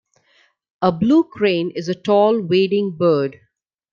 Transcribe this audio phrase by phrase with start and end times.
[0.81, 3.39] A blue crane is a tall wading bird.